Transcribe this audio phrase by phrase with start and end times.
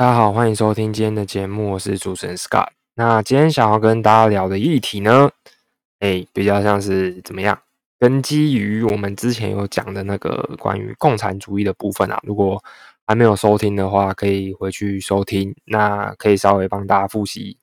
[0.00, 2.68] 大家好，欢迎收听今天的节目，我是主持人 Scott。
[2.94, 5.30] 那今天想要跟大家聊的议题呢，
[5.98, 7.60] 哎，比较像是怎么样？
[7.98, 12.18] 根基于我们之前有讲的那个关于共产主义的部分啊。
[12.22, 12.64] 如果
[13.06, 15.54] 还没有收听的话，可以回去收听。
[15.66, 17.58] 那可以稍微帮大家复习。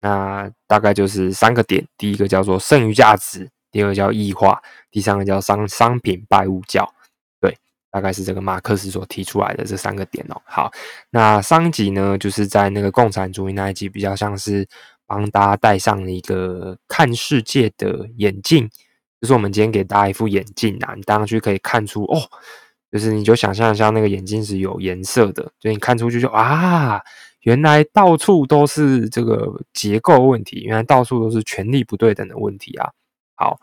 [0.00, 4.60] 那大概就是三个点：第一个叫做剩余价值，第二个叫异化，
[4.90, 6.92] 第三个叫商商品拜物教。
[7.96, 10.36] 大概是这个马克思所提出来的这三个点哦。
[10.44, 10.70] 好，
[11.08, 14.68] 那上一集呢，就是在那个共产主义那一集，比较像是
[15.06, 18.68] 帮大家戴上了一个看世界的眼镜，
[19.18, 22.20] 就是我们今天给大家一副眼镜啊，你戴上去可以看出哦，
[22.92, 27.00] 就是你就想象一下那个眼镜是有颜色的，就你看出去就啊，
[27.44, 32.90] 原来到处都是这个结构问题，原来到处都是权力不对等的问题啊。
[33.36, 33.58] 好。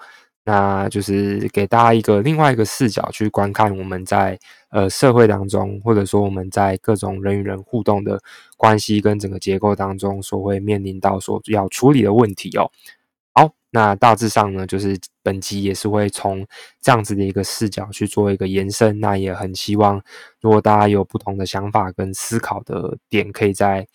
[0.46, 4.38] 那就是给大家一个另外一个视角去观看我们在
[4.70, 8.22] 呃社会当中，或者说我们在各种人与人互动的
[8.58, 12.70] 关系跟整个结构当中所会面临到所要处理的问题哦。
[13.34, 16.46] 好，那大致上呢，就是本集也是会从
[16.82, 19.00] 这样子的一个视角去做一个延伸。
[19.00, 20.04] 那也很希望，
[20.42, 23.88] 如果大家有不同的想法跟思考的点，可以在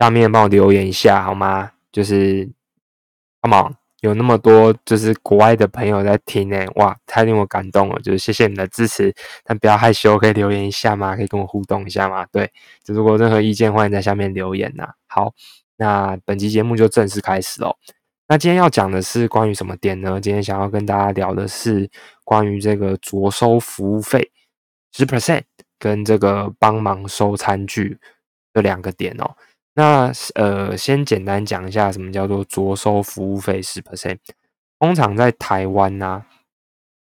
[0.00, 1.70] 下面帮我留言一下好吗？
[1.92, 2.50] 就是
[3.40, 3.85] 帮忙。
[4.06, 8.00] 有那么多就是国外的朋友在听呢，哇，太令我感动了！
[8.02, 9.12] 就是谢谢你的支持，
[9.42, 11.16] 但不要害羞，可以留言一下吗？
[11.16, 12.24] 可以跟我互动一下吗？
[12.30, 12.48] 对，
[12.84, 14.88] 就如果任何意见，欢迎在下面留言呐。
[15.08, 15.34] 好，
[15.76, 17.74] 那本期节目就正式开始喽。
[18.28, 20.20] 那今天要讲的是关于什么点呢？
[20.20, 21.90] 今天想要跟大家聊的是
[22.22, 24.30] 关于这个着收服务费
[24.92, 25.42] 十 percent
[25.80, 27.98] 跟这个帮忙收餐具
[28.54, 29.34] 这两个点哦。
[29.78, 34.16] 那呃，先简单讲一下什么叫做着收服务费十 percent。
[34.80, 36.22] 通常在台湾呐，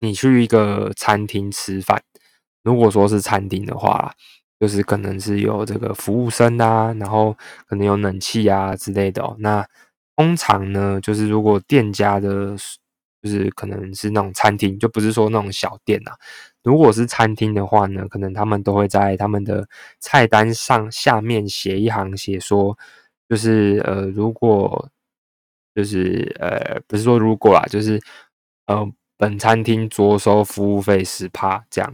[0.01, 2.03] 你去一个餐厅吃饭，
[2.63, 4.13] 如果说是餐厅的话，
[4.59, 7.33] 就是可能是有这个服务生啊，然后
[7.67, 9.23] 可能有冷气啊之类的。
[9.39, 9.65] 那
[10.17, 12.53] 通常呢，就是如果店家的，
[13.27, 16.11] 就是可能是那种餐厅，就不是说那种小店呐。
[16.63, 19.67] 如果是餐厅的话呢，可能他们都会在他们的
[19.99, 22.77] 菜单上下面写一行，写说，
[23.27, 24.89] 就是呃，如果
[25.75, 28.01] 就是呃，不是说如果啦，就是
[28.67, 31.93] 呃，本餐厅着收服务费十趴这样。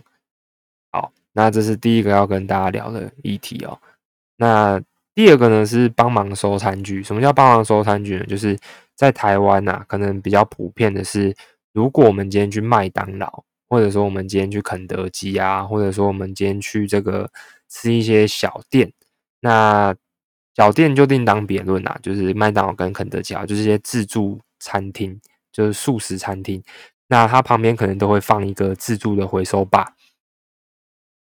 [0.91, 3.79] 好，那这是第一个要跟大家聊的议题哦。
[4.37, 4.81] 那
[5.15, 7.03] 第二个呢是帮忙收餐具。
[7.03, 8.25] 什么叫帮忙收餐具呢？
[8.25, 8.57] 就是
[8.95, 11.35] 在台湾呐，可能比较普遍的是，
[11.73, 13.43] 如果我们今天去麦当劳。
[13.69, 17.27] 或者说我们今天去肯德基啊，或者说我们今天去这个
[17.69, 18.93] 吃一些小店，
[19.39, 19.95] 那
[20.55, 21.97] 小店就另当别论啦。
[22.03, 25.19] 就是麦当劳跟肯德基啊，就是一些自助餐厅，
[25.51, 26.63] 就是素食餐厅，
[27.07, 29.95] 那它旁边可能都会放一个自助的回收吧。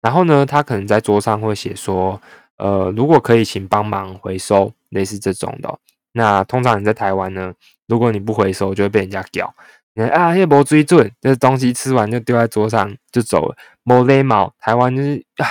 [0.01, 2.21] 然后呢，他可能在桌上会写说，
[2.57, 5.79] 呃，如果可以，请帮忙回收，类似这种的。
[6.13, 7.53] 那通常你在台湾呢，
[7.87, 9.53] 如果你不回收，就会被人家屌。
[9.93, 14.53] 你看啊，也无追准，这东西吃完就丢在桌上就走了，没礼貌。
[14.57, 15.45] 台湾就是啊，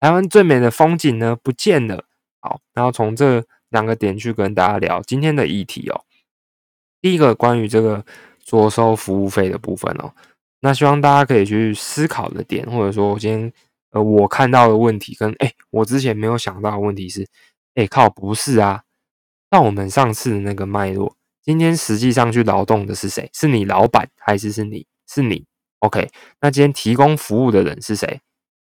[0.00, 2.04] 台湾最美的风景呢不见了。
[2.40, 6.02] 好，然后从这两个点去跟大家聊今天的议题哦。
[7.00, 8.04] 第一个关于这个
[8.44, 10.12] 着收服务费的部分哦，
[10.60, 13.52] 那希望大家可以去思考的点，或者说我今天
[13.92, 17.26] 呃我看到的问题跟哎我之前没有想到的问题是，
[17.76, 18.82] 哎靠不是啊，
[19.50, 21.16] 那我们上次的那个脉络。
[21.42, 23.30] 今天实际上去劳动的是谁？
[23.32, 24.86] 是你老板还是是你？
[25.08, 25.44] 是你
[25.78, 28.20] ？OK，那今天提供服务的人是谁？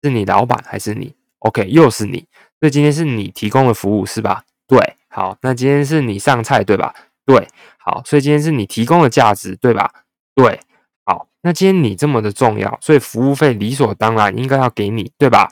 [0.03, 2.27] 是你老板还是你？OK，又是你。
[2.59, 4.43] 所以今天是你提供的服务是吧？
[4.67, 6.93] 对，好，那今天是你上菜对吧？
[7.25, 7.47] 对，
[7.77, 10.03] 好，所以今天是你提供的价值对吧？
[10.35, 10.59] 对，
[11.05, 15.49] 好，那今天你这么的重要，所以服务费理所当然应该要给你对吧？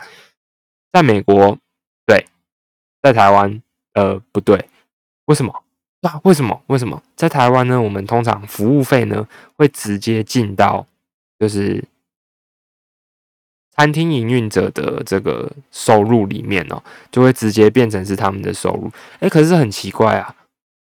[0.91, 1.57] 在美国
[2.05, 2.25] 对，
[3.01, 3.61] 在台湾
[3.93, 4.67] 呃不对，
[5.25, 5.53] 为什么？
[6.23, 6.61] 为什么？
[6.67, 7.81] 为什么在台湾呢？
[7.81, 10.85] 我们通常服务费呢会直接进到
[11.39, 11.83] 就是
[13.75, 16.81] 餐厅营运者的这个收入里面哦，
[17.11, 18.91] 就会直接变成是他们的收入。
[19.19, 20.35] 哎，可是很奇怪啊，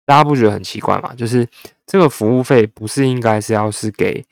[0.05, 1.13] 大家不觉得很奇怪吗？
[1.15, 1.47] 就是
[1.85, 4.23] 这个服务费不是应该是要是给。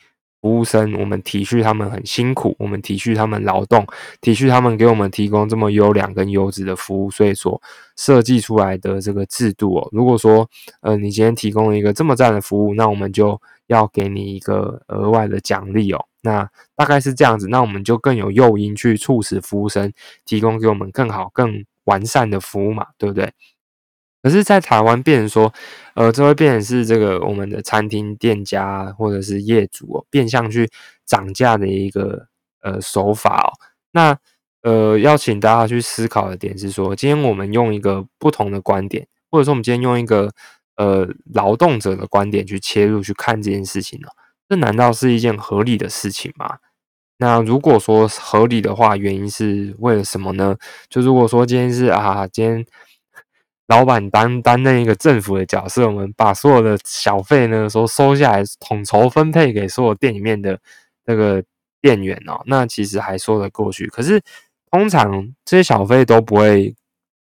[0.46, 3.84] 服务生，我们体恤他们很辛苦，我们体恤他们劳动，
[4.22, 7.60] 体恤他们给我们提供这么优良跟优质的服务，所以说
[7.96, 9.90] 设计出来的这个制度哦。
[9.92, 10.48] 如果说，
[10.82, 16.06] 呃，你今天提供了一个这么赞的服务，那我们就要给你一个额外的奖励哦。
[16.22, 19.92] 那大概是这样子，那我们就更有诱因去促使服务生
[20.26, 23.34] 提供给我们更好、更完善的服务嘛，对不对？
[24.26, 25.54] 可是，在台湾变成说，
[25.94, 30.68] 呃，这会变成是这个我们的餐厅店家或者是业主哦，变相去
[31.06, 32.26] 涨价的一个
[32.64, 33.54] 呃手法哦。
[33.92, 34.18] 那
[34.64, 40.32] 呃，要请大家去思考的点是说，今天我们用一个不同的观点，或者说我们今天用一个
[40.76, 44.08] 呃劳动者的观点去切入去看这件事情呢，
[44.50, 46.58] 这难道是一件合理的事情吗？
[47.20, 50.58] 那如果说合理的话，原因是为了什么呢？
[50.90, 52.66] 就如果说今天是啊，今天
[53.68, 60.60] 老板担担任一个政府的角色，我们把所有的小费呢，说收下来，统筹分配给所有店里面的
[61.06, 61.44] 那个
[61.82, 63.88] 店员哦，那其实还说得过去。
[63.88, 64.22] 可是
[64.72, 66.76] 通常这些小费都不会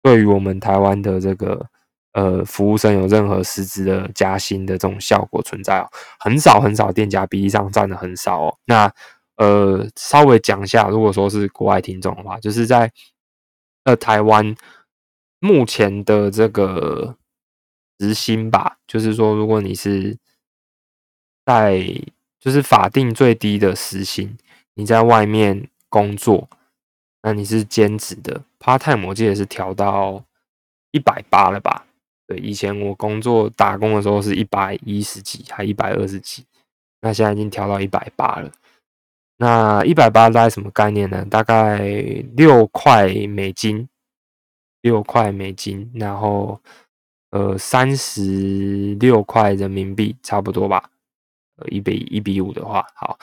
[0.02, 1.66] 对于我们台湾的这个
[2.12, 5.88] 呃服务生有任何实质的加薪的这种效果存在哦，
[6.18, 8.92] 很少很少店家比例上占的很少哦，那。
[9.36, 12.92] 呃，稍微讲一下，如果说是国外听众的话，就是在
[13.84, 14.54] 呃台湾
[15.40, 17.16] 目前的这个
[17.98, 20.16] 时薪吧，就是说，如果你是
[21.44, 21.82] 在
[22.38, 24.36] 就是法定最低的时薪，
[24.74, 26.48] 你在外面工作，
[27.22, 30.24] 那你是兼职的，part time 我记得是调到
[30.92, 31.84] 一百八了吧？
[32.26, 36.44] 对，以前我工作打工的时候是一百一十几，还一百二十几，
[37.00, 38.50] 那现在已经调到一百八了。
[39.36, 41.24] 那一百八大概什么概念呢？
[41.24, 41.78] 大概
[42.36, 43.88] 六块美金，
[44.82, 46.60] 六块美金，然后
[47.30, 50.90] 呃三十六块人民币，差不多吧。
[51.56, 53.18] 呃，一比一比五的话，好，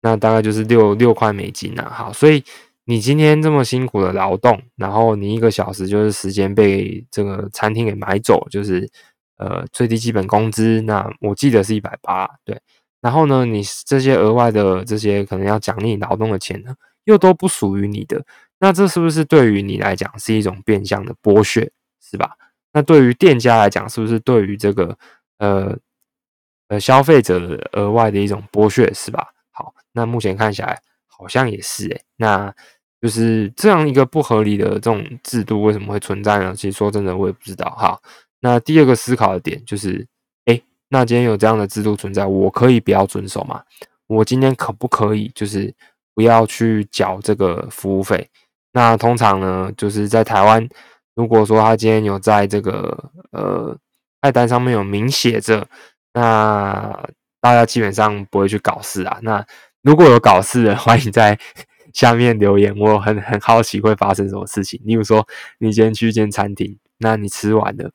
[0.00, 1.90] 那大概就是六六块美金啊。
[1.90, 2.42] 好，所以
[2.84, 8.90] 你今天这么辛苦的劳动，然后你一个小时就是时间被这个餐厅给买走，就是
[9.36, 10.80] 呃最低基本工资。
[10.82, 12.58] 那我记得是一百八，对。
[13.02, 16.74] 然后呢，你这些额外的这些可能要奖励劳动的钱呢，
[17.04, 18.24] 又都不属于你的，
[18.62, 21.68] 那这是不是对于你来讲是一种变相的剥削，
[22.00, 22.36] 是吧？
[22.72, 24.96] 那对于店家来讲，是不是对于这个
[25.38, 25.76] 呃
[26.68, 29.34] 呃消费者额外的一种剥削，是吧？
[29.50, 32.54] 好，那目前看起来好像也是诶，那
[33.00, 36.54] 就是这样一个不合理的这种制度为什么会存在呢？
[36.54, 38.00] 其实说真的，我也不知道哈。
[38.38, 40.06] 那第二个思考的点就是。
[40.46, 43.62] 哎那今天有这样的制度存在，我可以不要遵守吗？
[44.08, 45.72] 我今天可不可以就是
[46.14, 48.28] 不要去缴这个服务费？
[48.72, 50.66] 那通常呢，就是在台湾，
[51.14, 53.76] 如果说他今天有在这个呃
[54.22, 55.66] 菜单上面有明写着，
[56.14, 56.98] 那
[57.40, 59.18] 大家基本上不会去搞事啊。
[59.22, 59.44] 那
[59.82, 61.38] 如果有搞事的， 欢迎在
[61.92, 64.80] 下面留言，我很很好奇会发生什么事情。
[64.84, 65.26] 例如说，
[65.58, 67.90] 你今天去一间餐厅，那你吃完了。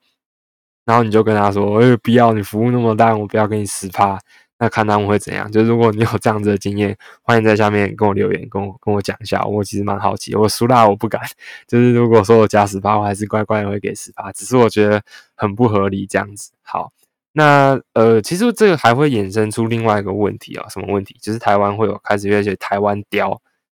[0.85, 4.17] 然后你就跟他说：“哎，不要你服务那么烂，我不要给你十趴。”
[4.59, 5.51] 那看他们会怎样？
[5.51, 9.43] 就如果你有这样子的经验，欢迎在下面跟我留言，跟我跟我讲一下。
[9.43, 11.21] 我其实蛮好奇，我输啦，我不敢。
[11.67, 14.31] 就是如果说我加十趴，我还是乖乖的会给十趴。
[14.31, 15.01] 只是我觉得
[15.35, 16.51] 很不合理这样子。
[16.63, 16.91] 好，
[17.33, 21.15] 那呃，其实这个还会衍生出另外一个问题啊，什么问题？
[21.21, 23.29] 就是台湾会有开始越来越台湾刁。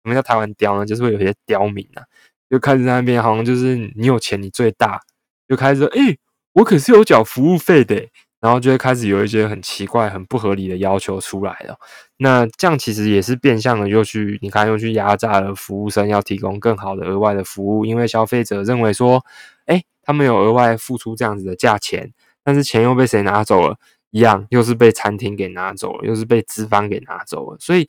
[0.02, 0.86] 什么叫台湾刁呢？
[0.86, 2.02] 就是会有些刁民啊，
[2.48, 5.00] 就开始在那边好像就是你有钱你最大，
[5.48, 6.16] 就开始说哎。
[6.52, 8.08] 我可是有缴服务费的，
[8.40, 11.76] 然后就会开始有一些很奇怪、很不合理的要求出来了。
[12.16, 17.84] 那这样其实也是变相的，又去你看，又去压榨了服务生，要提供更好的额外的服务。
[17.84, 19.24] 因为消费者认为说，
[19.66, 23.76] 哎，他们有额外付出这样子的价钱，但是钱又被谁拿走了？
[24.10, 27.56] 一样，又是被餐厅给拿走了，又是被资方给拿走了。
[27.60, 27.86] 所以，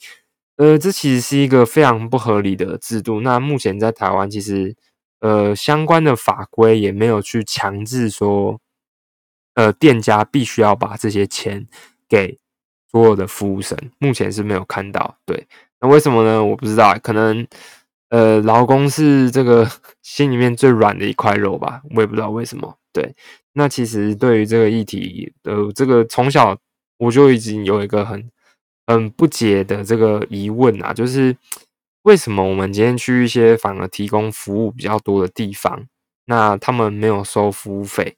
[0.57, 3.21] 呃，这其实是一个非常不合理的制度。
[3.21, 4.75] 那目前在台湾，其实。
[5.24, 8.59] 呃，相关的法规也没有去强制说，
[9.55, 11.65] 呃，店家必须要把这些钱
[12.07, 12.37] 给
[12.91, 13.77] 所有的服务生。
[13.99, 15.17] 目前是没有看到。
[15.25, 15.47] 对，
[15.79, 16.43] 那为什么呢？
[16.43, 17.45] 我不知道，可能
[18.09, 19.69] 呃，劳工是这个
[20.03, 22.77] 心里面最软的一块肉吧，我也不知道为什么。
[22.93, 23.15] 对，
[23.53, 26.57] 那其实对于这个议题，呃，这个从小
[26.97, 28.29] 我就已经有一个很
[28.87, 31.35] 很不解的这个疑问啊，就是。
[32.03, 35.85] 为什么我们今天去一些反而提供服务比较多的地方，
[36.25, 38.15] 那他们没有收服务费？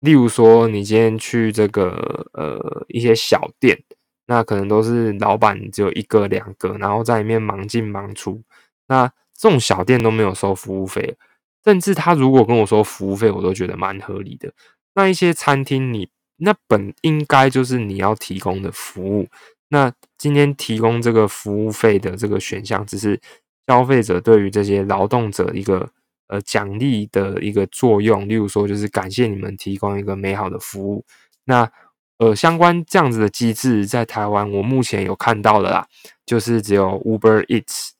[0.00, 3.78] 例如说，你今天去这个呃一些小店，
[4.26, 8.42] 那可能都是老板只有一个两个，然后在里面忙进忙出，
[8.86, 11.16] 那这种小店都没有收服务费，
[11.64, 14.52] 甚至他如果跟我说服务费，我都觉得蛮合理的。
[14.94, 19.28] 那一些餐厅，你那本应该就是你要提供的服务。
[19.70, 23.20] 那今天提供这个服务费的这个选项，只是
[23.66, 25.88] 消费者对于这些劳动者一个
[26.28, 28.28] 呃奖励的一个作用。
[28.28, 31.04] 例如说，就是感谢你们提供一个美好的服务。
[31.44, 31.70] 那
[32.18, 35.86] 呃，相关这样子的机制，在台湾我目前有看到的啦，
[36.26, 37.90] 就是只有 Uber Eats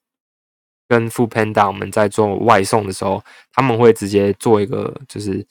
[0.89, 5.47] 跟 Food Panda，我们在做外送的时候，他们会直接做一个就是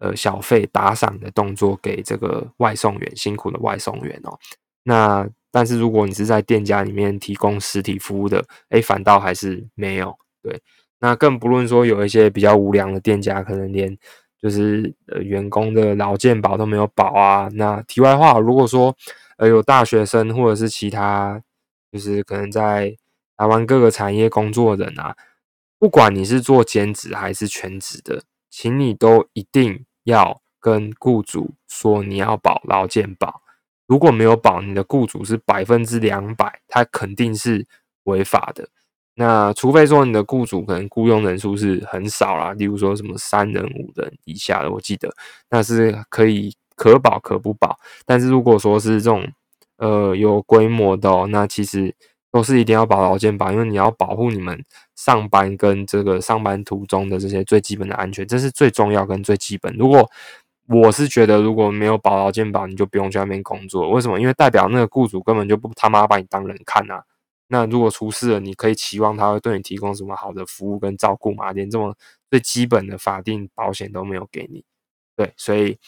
[0.00, 4.36] 呃小费打赏的动作给这个外送员辛苦的外送员哦。
[4.82, 10.18] 那但是如果你是在店家里面提供实体服务的，哎，反倒还是没有。
[10.42, 10.60] 对，
[11.00, 13.96] 那更不论说有一些比较无良的店家，可能连
[14.40, 17.48] 就是呃员工的劳健保都没有保啊。
[17.52, 18.96] 那题外话，如果说
[19.36, 21.42] 呃有大学生或者是其他，
[21.92, 22.96] 就是可能在
[23.36, 25.16] 台湾各个产业工作的人啊，
[25.78, 33.42] 不管你是做兼职还是全职的，请你都一定要跟雇主说你要保劳健保。
[33.86, 37.66] 如果没有保，你的雇主是百分之两百，他肯定是
[38.02, 38.68] 违法的。
[39.18, 45.10] 那除非说你的雇主可能雇佣人数是很少啦，例如说什么三人、五人以下的，我记得
[45.50, 47.76] 那是可以可保可不保。
[48.06, 49.26] 但是如果说是这种
[49.78, 51.92] 呃有规模的，哦那其实
[52.30, 59.74] 都是一定要保劳健保，因为你要保护你们上班跟这个上班途中的这些最基本的安全，这是最重要跟最基本。
[59.76, 60.08] 如果
[60.68, 63.90] 我是觉得，如果没有保劳健保，你就不用去那边工作。
[63.90, 64.20] 为什么？
[64.20, 67.02] 因为代表那个雇主根本就不他妈把你当人看啊。
[67.48, 71.50] 那如果出事了，你可以期望他会对你提供什么好的服务跟照顾吗？
[71.52, 71.96] 连这么
[72.30, 74.64] 最基本的法定保险都没有给你。
[75.16, 75.78] 对，所以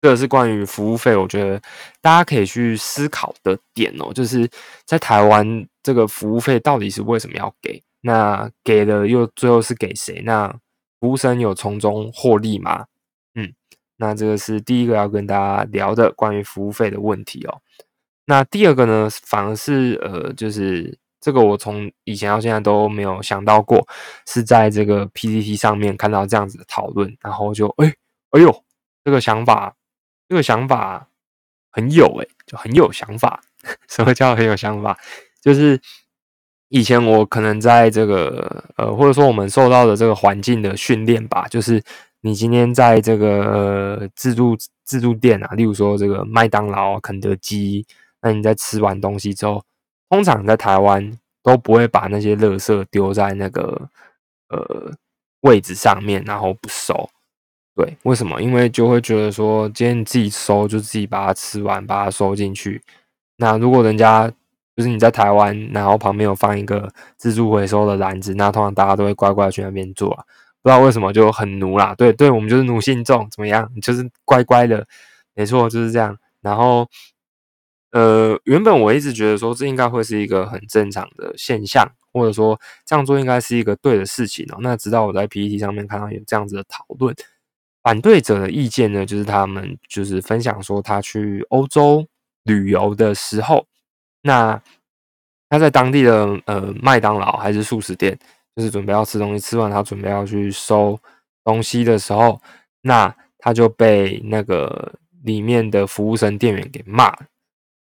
[0.00, 1.60] 这个是关于服务费，我觉得
[2.00, 4.12] 大家可以去思考的点哦。
[4.12, 4.48] 就是
[4.84, 7.82] 在台湾，这个服务费到底是为什么要给？
[8.02, 10.22] 那给了又最后是给谁？
[10.24, 10.48] 那
[11.00, 12.86] 服务生有从中获利吗？
[13.34, 13.52] 嗯
[13.96, 17.62] 那这个是第一个要跟大家聊的关于服务费的问题哦。
[18.26, 23.86] 那第二个呢，反而是呃，就是这个我从以前到现在都没有想到过，
[24.26, 27.94] 是在这个 PPT 上面看到这样子的讨论，然后就哎
[28.30, 28.64] 哎呦，
[29.04, 29.74] 这个想法，
[30.28, 31.08] 这个想法
[31.70, 33.40] 很有哎，就很有想法。
[33.88, 34.98] 什么叫很有想法？
[35.40, 35.80] 就是
[36.68, 41.82] 以前我可能在这个呃，或者说我们受到的这个环境的训练吧，就是。
[42.22, 47.86] 你今天在这个呃自助自助店啊，例如说这个麦当劳、肯德基，
[48.26, 49.62] 那你在吃完东西之后，
[50.10, 51.12] 通常在台湾
[51.44, 53.88] 都不会把那些垃圾丢在那个
[54.48, 54.92] 呃
[55.42, 57.08] 位置上面，然后不收。
[57.76, 58.42] 对，为什么？
[58.42, 62.82] 因为就会觉得说，今天你自己收，就自己把它吃完，把它收进去。
[63.36, 64.28] 那如果人家
[64.74, 70.08] 就是你在台湾，然后旁边有放一个自助回收的篮子，那通常大家都会乖乖去那边做。
[70.62, 73.70] 不知道为什么就很奴啦，对对，我们就是奴性重，怎么样？
[73.80, 74.84] 就是乖乖的，
[75.34, 76.18] 没错，就是这样。
[76.40, 76.88] 然后，
[77.96, 84.58] 呃，原本我一直觉得说这应该会是一个很正常的现象，或者说这样做应该是一个对的事情哦。
[84.60, 87.14] 那直到我在 PPT 上面看到有这样子的讨论，
[87.82, 92.06] 反对者的意见呢，就是他们就是分享说他去欧洲
[92.44, 93.66] 旅游的时候，
[94.20, 94.60] 那
[95.48, 98.18] 他在当地的呃麦当劳还是素食店。
[98.54, 100.98] 就是准备要吃东西，吃完他准备要去收
[101.44, 102.40] 东西的时候，
[102.80, 107.18] 那他就被那个里面的服务生店员给骂了。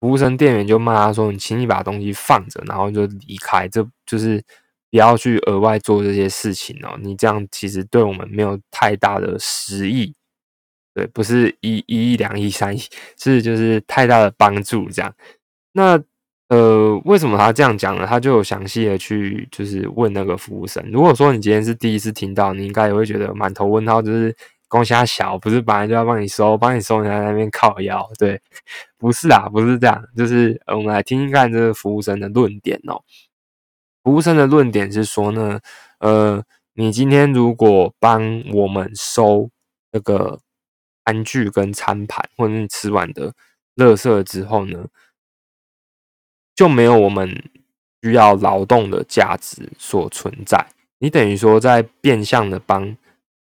[0.04, 4.38] 服务生店员就骂他说：“你请你把东西放着，然后就离开，这就是
[4.90, 6.94] 不要去额外做这些事情哦。
[7.00, 10.12] 你这样其实对我们没有太大的实益，
[10.94, 12.82] 对，不是一一亿、两亿、三亿，
[13.18, 15.10] 是就是太大的帮助这样。
[15.72, 15.98] 那。”
[16.50, 18.06] 呃，为什么他这样讲呢？
[18.06, 20.84] 他就有详细的去就是问那个服务生。
[20.92, 24.36] 如果说你今天是第一次听到，你应该也会觉得满头问号，就是
[24.68, 28.40] 公虾小，不是本来就要帮你收，帮你收，你在那边靠腰，对，
[28.98, 33.02] 不是啊，不是这样，就是我们来听听看这个服务生的论点哦。
[34.02, 35.60] 服务生的论点是说呢，
[36.00, 36.42] 呃，
[36.74, 39.50] 你今天如果帮我们收
[39.92, 40.40] 那个
[41.04, 43.32] 餐具跟餐盘，或者你吃完的
[43.76, 44.86] 垃圾之后呢？
[46.56, 47.50] 就没有我们
[48.00, 50.64] 需要劳动的价值所存在。
[50.98, 52.96] 你等于说在变相的帮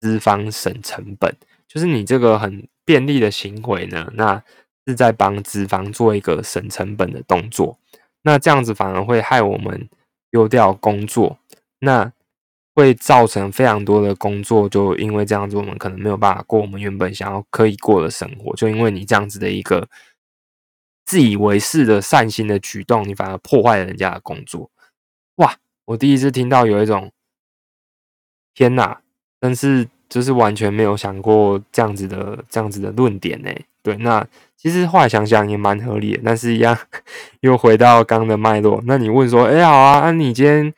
[0.02, 1.34] 资方省成本，
[1.68, 4.44] 就是你这个很便利的行为呢，那
[4.86, 7.78] 是在帮资方做一个省成本的动作。
[8.24, 9.88] 那这样子反而会害我们
[10.30, 11.40] 丢掉工作，
[11.80, 12.12] 那
[12.76, 18.56] 会造成非常多的工作，就因为这样子，我们可能没有办法过我们原本想要可以过的生活。
[18.56, 19.88] 就因为你这样子的一个。
[21.04, 24.72] 自以为是的善心的举动，你反而破坏了人家的工作。
[25.38, 25.58] 哇！
[25.84, 27.12] 我第一次听到有一种
[28.54, 29.02] 天哪，
[29.42, 33.50] 但是就是完全没有想过这样子的这样子的论点呢。
[33.84, 36.78] 对，那其实后来想想也蛮合理的，但是一样
[37.42, 38.80] 又回到刚的脉络。
[38.86, 40.72] 那你问说，哎，好啊，那你今天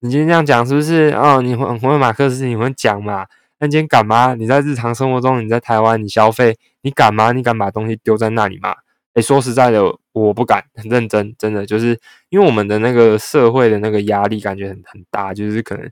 [0.00, 1.12] 你今天这样讲是不是？
[1.14, 3.26] 哦，你会会马克思，你会讲嘛？
[3.58, 4.34] 那今天敢吗？
[4.34, 7.32] 你在日常生活中，你在台湾，你消费，你敢吗？
[7.32, 8.74] 你敢把东西丢在那里吗？
[9.14, 11.98] 哎，说实在的，我不敢很认真，真的就是
[12.28, 15.90] 因为我们的那个社会的那个压力感觉很很大，就是可能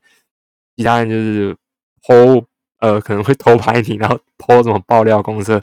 [0.77, 1.57] 其他人就是
[2.07, 2.45] 偷
[2.81, 5.63] 呃可能会偷拍你，然后偷什么爆料公司，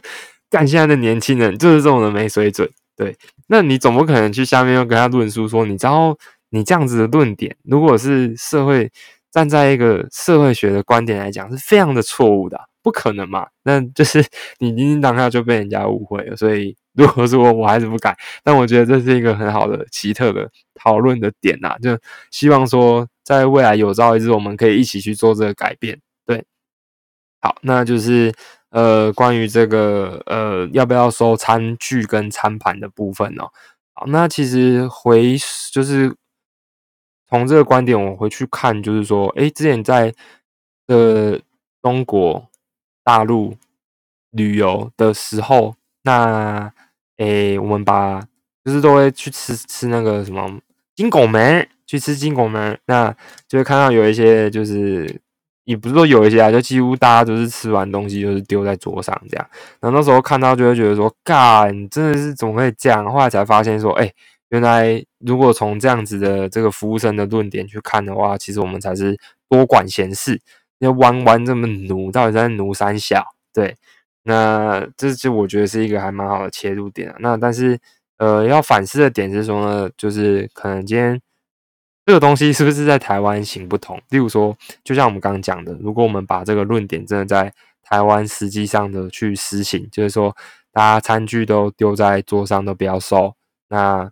[0.50, 2.68] 干现在的年轻人就是这种的没水准。
[2.96, 3.16] 对，
[3.48, 6.16] 那你总不可能去下面又跟他论述说，你知道
[6.50, 8.90] 你这样子的论点，如果是社会。
[9.32, 13.46] 站在一个社会学的观点来讲，是非常的错误的，不可能嘛？
[13.64, 14.24] 那就是
[14.60, 16.34] 你今天当下就被人家误会了。
[16.34, 21.98] 所以，如果说我还是不改，但我觉得这是一个很好的奇特的讨论的点呐，就
[22.30, 26.00] 希望说，在未来有朝一日，我们可以一起去做这个改变。
[27.46, 28.34] 好，那就是
[28.70, 33.50] 呃，关于这个呃，要不要收餐具跟餐盘的部分哦。
[33.92, 35.36] 好，那其实回
[35.72, 36.16] 就是。
[37.28, 40.14] 从这个观点，我回去看，就是说，哎，之前在
[40.86, 41.36] 呃
[41.82, 42.48] 中国
[43.02, 43.56] 大陆
[44.30, 46.72] 旅游的时候，那
[47.16, 48.20] 哎，我们把
[48.64, 50.60] 就是都会去吃吃那个什么
[50.94, 53.12] 金拱门，去吃金拱门，那
[53.48, 55.20] 就会看到有一些就是。
[55.66, 59.46] 也不是说有一些啊，就几乎大家都是吃完东西就是丢在桌上这样。
[59.80, 63.04] 然后那时候看到就会觉得说，干，真的是怎么会这样？
[63.04, 64.10] 后来才发现说，哎。
[64.50, 69.18] 原来，如果从这样子的这个服务生的论点去看的话，其实我们才是
[69.48, 70.40] 多管闲事。
[70.78, 73.24] 要弯弯这么奴，到底在奴三小？
[73.52, 73.74] 对，
[74.22, 77.16] 那这就我觉得是一个还蛮好的切入点啊。
[77.18, 77.76] 那但是，
[78.18, 81.20] 呃，要反思的点是说呢，就是可能今天
[82.06, 84.00] 这个东西是不是在台湾行不通？
[84.08, 90.34] 例如说，就像我们刚刚讲的，如果我们把这个论点真的在台湾实际上的去实行，就是说，
[90.72, 93.34] 大家餐具都丢在桌上，都不要收，
[93.68, 94.10] 那。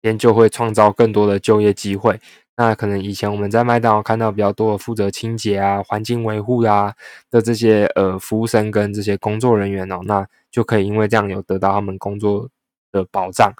[0.00, 2.20] 边就会创造更多的就业机会。
[2.56, 6.94] 那可能以前我们在麦当劳看到比较多的负责清洁啊、环境维护啊
[7.32, 12.48] 的这些呃服务生跟这些工作人员哦，那就可以因为这样有得到他们工作
[12.92, 13.52] 的保障。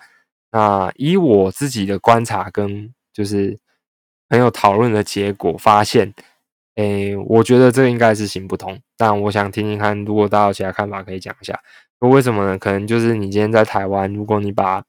[0.53, 3.59] 那以我自己的观察跟就是
[4.29, 6.15] 很有讨论的结果发现，
[6.77, 8.81] 诶，我觉得这应该是行不通。
[8.97, 11.59] 但我想听听看，如果大家有其他看法，可以讲一下。
[11.99, 12.57] 为什么呢？
[12.57, 14.85] 可能就是你今天在台湾，如果你把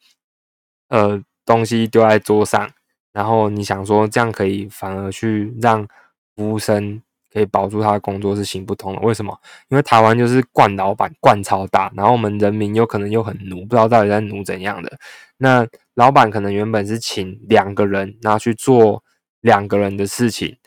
[0.90, 2.70] 呃东西丢在桌上，
[3.14, 5.88] 然后你想说这样可以反而去让
[6.36, 7.02] 服务生
[7.34, 9.02] 可以保住他的工作是行不通的。
[9.02, 9.38] 为什么？
[9.70, 14.98] 因为台湾就是惯老板惯超大，然后我们人民有可能又很奴，不知道到底在奴怎样的。
[15.38, 19.04] 那老板可能原本是请两个人，然后去做
[19.42, 20.58] 两个人的事情。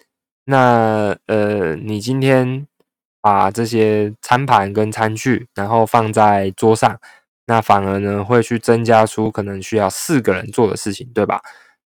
[0.45, 2.67] 那呃，你今天
[3.21, 6.99] 把这些餐盘跟餐具，然后放在桌上。
[7.47, 11.41] 那反而呢，会去增加出可能需要四个人做的事情，对吧？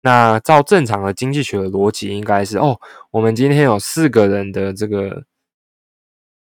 [0.05, 5.23] 那照正常的经济学的逻辑，应该是哦，我们今天有四个人的这个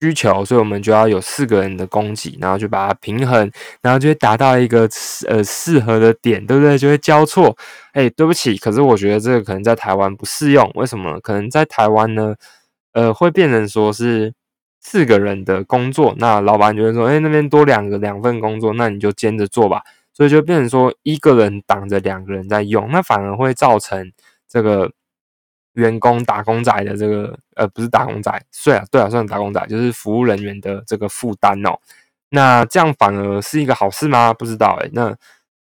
[0.01, 3.49] 需求，所以我们就要有四个人的供给，然后就把它平衡，
[3.81, 4.89] 然后就会达到一个
[5.27, 6.77] 呃适合的点，对不对？
[6.77, 7.55] 就会交错。
[7.93, 11.17] 哎，对不起，可是我觉得这个可能在台湾不适用，为什么？
[11.21, 12.35] 可能在台湾呢，
[12.91, 14.33] 呃，会变成说是。
[14.79, 19.81] 四个人的工作，那老板就会说：“哎，那边多两个两份工作，那你就兼着做吧。”
[20.17, 24.11] 所以就变成说，一个人挡着两个人在用，那反而会造成
[24.49, 24.91] 这个
[25.73, 28.31] 员工打工仔的这个呃，不是打工仔，
[28.65, 31.77] 对啊，对啊，算打工仔，就是服务人员的这个负担哦。
[32.31, 34.33] 那这样反而是一个好事吗？
[34.33, 34.89] 不知道哎。
[34.91, 35.15] 那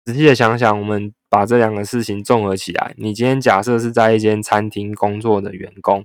[0.04, 6.04] 仔细的想想，我们把这两个事情综合起来，你今天假设是在一间餐厅工作的员工，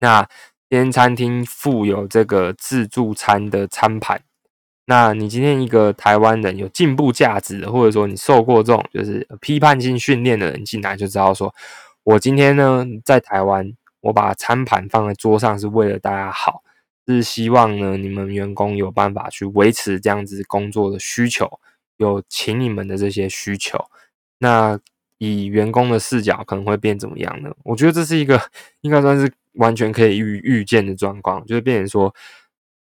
[0.00, 0.28] 那。
[0.72, 4.22] 间餐厅附有这个自助餐的餐盘，
[4.90, 11.54] 那你今天一个台湾人有进步价值，或者说你受过这种就是批判性训练的人进来，就知道说，
[12.02, 16.64] 我今天呢在台湾，我把餐盘放在桌上是为了大家好，
[17.06, 21.60] 是希望呢你们员工有办法去维持这样子工作的需求，
[21.98, 23.78] 有请你们的这些需求，
[24.38, 24.76] 那
[25.18, 27.52] 以员工的视角可能会变怎么样呢？
[27.62, 28.42] 我觉得这是一个
[28.80, 29.32] 应该算是。
[29.54, 32.14] 完全可以预预见的状况，就是变成说，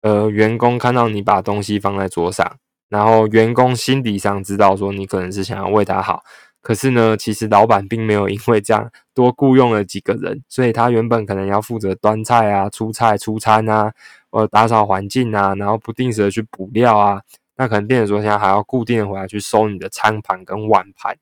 [0.01, 2.57] 呃，员工看到你把东西放在桌上，
[2.89, 6.23] 然后员工心底上知道说你可能是想要为他好，
[6.61, 13.93] 可是呢，其实老板并没有因为这样多雇佣了几个人，所以他原本可能要负责端菜啊、出菜、出餐啊，
[14.31, 17.21] 呃，打扫环境啊，然后不定时的去补料啊，
[17.55, 21.15] 那可能变成说现在还要固定回来去收你的餐盘跟碗盘，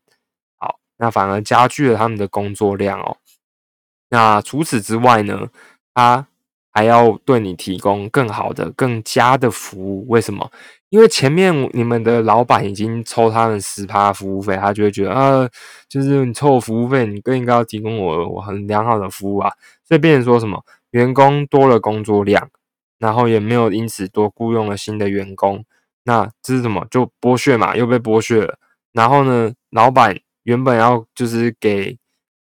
[0.58, 3.18] 好，那反而加剧了他们的工作量哦。
[4.10, 5.50] 那除此之外呢，
[5.94, 6.28] 他
[6.72, 10.08] 还要对你提供更好的、更加的服务。
[10.08, 10.52] 为什么？
[10.90, 15.48] 因为前面你们的老板已经抽他们十趴服务费，他就会觉得啊，
[15.88, 19.52] 就是你抽我服务费，你更应该要提供我我很良好的服务啊。
[19.88, 22.50] 所以变成说什么，员工多了工作量，
[22.98, 25.64] 然后也没有因此多雇佣了新的员工，
[26.06, 26.88] 那这是什么？
[26.90, 28.58] 就剥削嘛，又被剥削了。
[28.94, 31.99] 然后呢，老板原本要就是给。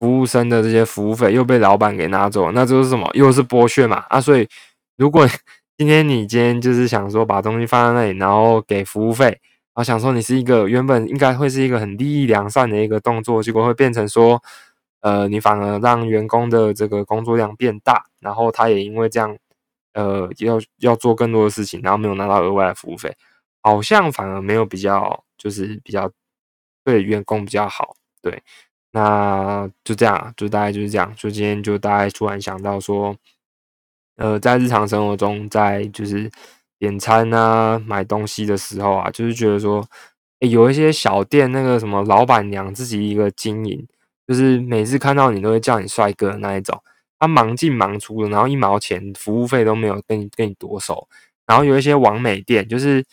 [0.04, 3.10] 服务生的这些服务费又被老板给拿走，那这是什么？
[3.14, 4.04] 又是剥削嘛？
[4.10, 4.46] 啊，所以
[4.98, 5.26] 如果
[5.78, 14.42] 今天你今天就是想说把东西放在那里，然后给服务费，然后想说你是一个原本应该会是一个很利益良善的一个动作，结果会变成说，
[15.00, 19.34] 呃，你反而让员工的这个工作量变大，然后他也因为这样，
[19.94, 23.16] 呃，要要做更多的事情，然后没有拿到额外的服务费，
[23.62, 26.10] 好像反而没有比较，就是比较
[26.84, 27.94] 对员工比较好。
[28.22, 28.42] 对，
[28.94, 31.12] 那就这样，就大概就是这样。
[31.16, 33.14] 就今天就大概突然想到说，
[34.16, 36.30] 呃，在日常生活中，在就是
[36.78, 39.84] 点餐啊、买东西的时候啊，就是觉得说，
[40.38, 43.86] 有一些小店那个什么老板娘自己一个经营。
[44.26, 46.80] 就是每次看到你都会叫你帅哥那一种，
[47.18, 51.06] 他忙进忙出的，然后一毛钱服务费都没有跟你跟你多收。
[51.46, 53.04] 然后有一些网美店，就是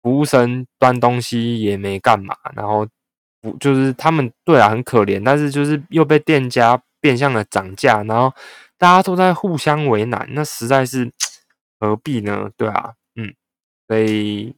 [0.00, 2.86] 服务生端东西也没干嘛，然后
[3.44, 8.32] 不就是他们对啊很可怜，但是就是又被店家变相的涨价，然后
[8.78, 11.12] 大家都在互相为难，那实在是
[11.78, 12.50] 何必呢？
[12.56, 13.32] 对啊，嗯，
[13.86, 14.54] 所以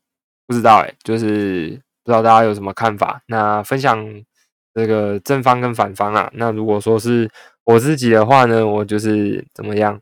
[0.46, 4.22] 不知道哎，就是不知道大家有什么看法，那分享。
[4.78, 7.26] 这个正方跟反方啊，那如果说是
[7.64, 9.98] 我自己的话呢，我就是怎么样？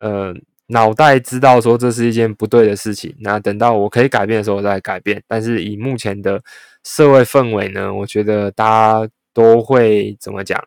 [0.00, 0.30] 呃，
[0.66, 5.22] 脑袋知道说这是一件不对的事情，那等到我可以改变的时候再改变。
[5.26, 6.38] 但是以目前的
[6.84, 10.62] 社会氛围呢，我觉得大家都会怎么讲？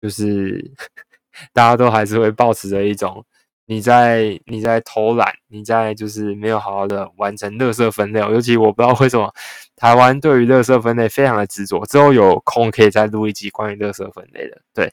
[0.00, 0.72] 就是
[1.52, 3.24] 大家都还是会保持着一种。
[3.66, 9.32] 你在你在偷懒，你在就是没有好好的完成垃圾分类，尤其我不知道为什么
[9.74, 11.82] 台湾对于垃圾分类非常的执着。
[11.86, 14.60] 之后有空可以再录一集关于垃圾分类的。
[14.74, 14.92] 对，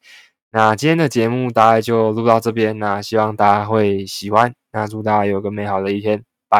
[0.51, 6.23] 那今天的节目大概就录到这边，那希望大家会喜欢，那祝大家有个美好的一天。